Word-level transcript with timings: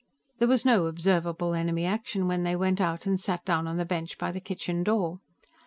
There 0.39 0.47
was 0.47 0.65
no 0.65 0.87
observable 0.87 1.53
enemy 1.53 1.85
action 1.85 2.27
when 2.27 2.41
they 2.41 2.55
went 2.55 2.81
out 2.81 3.05
and 3.05 3.19
sat 3.19 3.45
down 3.45 3.67
on 3.67 3.77
the 3.77 3.85
bench 3.85 4.17
by 4.17 4.31
the 4.31 4.39
kitchen 4.41 4.81
door. 4.81 5.19